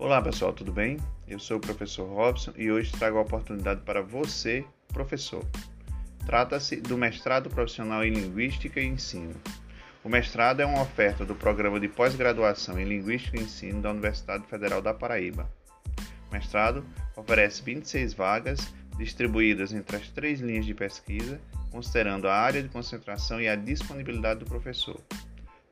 [0.00, 0.96] Olá pessoal, tudo bem?
[1.28, 5.44] Eu sou o professor Robson e hoje trago a oportunidade para você, professor.
[6.24, 9.34] Trata-se do mestrado profissional em Linguística e Ensino.
[10.02, 14.46] O mestrado é uma oferta do programa de pós-graduação em Linguística e Ensino da Universidade
[14.46, 15.52] Federal da Paraíba.
[16.30, 16.82] O mestrado
[17.14, 21.38] oferece 26 vagas distribuídas entre as três linhas de pesquisa,
[21.70, 24.98] considerando a área de concentração e a disponibilidade do professor.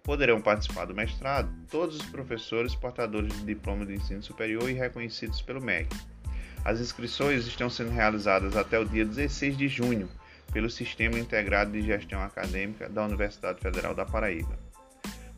[0.08, 5.42] Poderão participar do mestrado todos os professores portadores de diploma de ensino superior e reconhecidos
[5.42, 5.94] pelo MEC.
[6.64, 10.08] As inscrições estão sendo realizadas até o dia 16 de junho
[10.50, 14.58] pelo Sistema Integrado de Gestão Acadêmica da Universidade Federal da Paraíba.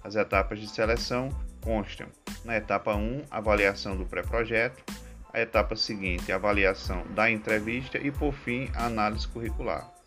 [0.05, 2.07] As etapas de seleção constam,
[2.45, 4.84] na etapa 1, avaliação do pré-projeto,
[5.34, 9.99] a etapa seguinte, avaliação da entrevista e, por fim, a análise curricular.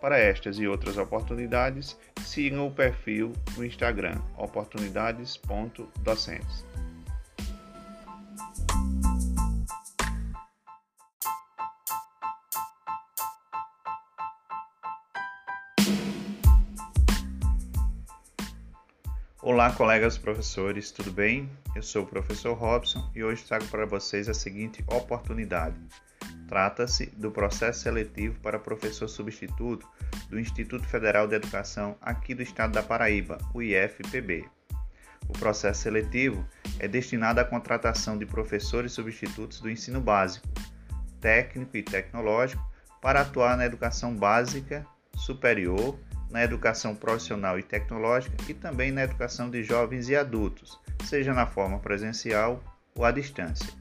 [0.00, 6.66] Para estas e outras oportunidades, sigam o perfil no Instagram oportunidades.docentes.
[19.40, 21.48] Olá, colegas professores, tudo bem?
[21.74, 25.78] Eu sou o professor Robson e hoje trago para vocês a seguinte oportunidade
[26.48, 29.86] Trata-se do processo seletivo para professor substituto
[30.28, 34.48] do Instituto Federal de Educação aqui do estado da Paraíba, o IFPB.
[35.28, 36.46] O processo seletivo
[36.78, 40.46] é destinado à contratação de professores substitutos do ensino básico,
[41.20, 42.62] técnico e tecnológico
[43.02, 45.98] para atuar na educação básica, superior,
[46.30, 51.46] na educação profissional e tecnológica e também na educação de jovens e adultos, seja na
[51.46, 52.62] forma presencial
[52.94, 53.72] ou à distância.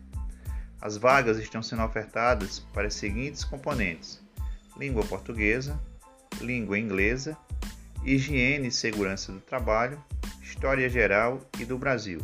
[0.82, 4.22] As vagas estão sendo ofertadas para os seguintes componentes:
[4.78, 5.80] língua portuguesa,
[6.40, 7.38] língua inglesa,
[8.04, 10.02] higiene e segurança do trabalho,
[10.42, 12.20] história geral e do Brasil.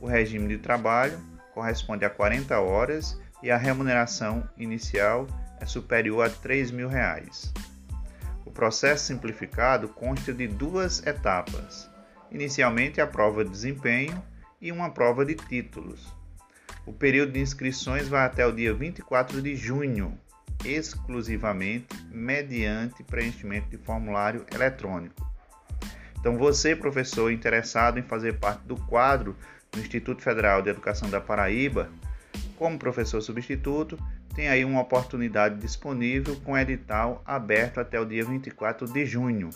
[0.00, 1.18] O regime de trabalho
[1.52, 5.26] corresponde a 40 horas e a remuneração inicial
[5.60, 7.52] é superior a 3 mil reais.
[8.44, 11.90] O processo simplificado consta de duas etapas.
[12.30, 14.22] Inicialmente, a prova de desempenho
[14.60, 16.12] e uma prova de títulos.
[16.86, 20.18] O período de inscrições vai até o dia 24 de junho,
[20.66, 25.26] exclusivamente mediante preenchimento de formulário eletrônico.
[26.20, 29.34] Então, você, professor interessado em fazer parte do quadro
[29.72, 31.88] do Instituto Federal de Educação da Paraíba,
[32.56, 33.98] como professor substituto,
[34.34, 39.48] tem aí uma oportunidade disponível com edital aberto até o dia 24 de junho.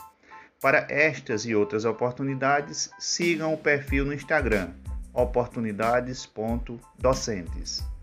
[0.61, 4.71] Para estas e outras oportunidades, sigam o perfil no Instagram
[5.19, 7.98] oportunidades.docentes.